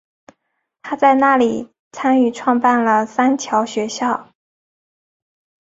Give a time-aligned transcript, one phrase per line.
[0.81, 4.31] 她在那里参与创办了三桥学校。